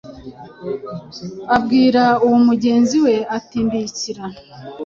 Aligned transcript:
abwira 1.55 2.03
uwo 2.25 2.37
mugenzi 2.47 2.97
we 3.05 3.15
ati: 3.37 3.57
“Mbikira 3.67 4.23